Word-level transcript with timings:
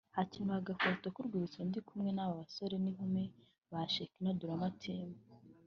‘Hakenewe 0.17 0.55
agafoto 0.61 1.05
k’urwibutso 1.13 1.59
ndi 1.67 1.79
kumwe 1.87 2.09
n’aba 2.13 2.39
basore 2.41 2.75
n’inkumi 2.79 3.23
ba 3.71 3.81
Shekinah 3.93 4.37
Drama 4.41 4.69
Team’ 4.81 5.11